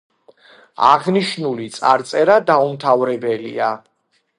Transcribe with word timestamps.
აღნიშნული 0.87 1.69
წარწერა 1.77 2.41
დაუმთავრებელია. 2.51 3.75